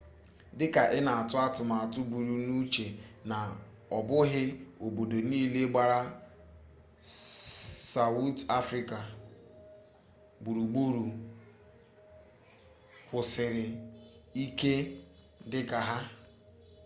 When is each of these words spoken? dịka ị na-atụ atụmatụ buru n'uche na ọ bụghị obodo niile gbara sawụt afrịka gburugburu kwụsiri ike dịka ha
dịka 0.57 0.81
ị 0.97 0.99
na-atụ 1.05 1.35
atụmatụ 1.45 1.99
buru 2.11 2.33
n'uche 2.45 2.85
na 3.29 3.37
ọ 3.95 3.97
bụghị 4.07 4.41
obodo 4.85 5.17
niile 5.29 5.61
gbara 5.71 5.99
sawụt 7.91 8.37
afrịka 8.59 8.99
gburugburu 10.41 11.05
kwụsiri 13.07 13.65
ike 14.43 14.73
dịka 15.51 15.79
ha 15.87 15.97